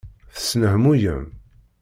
Tesnehmuyem. 0.35 1.23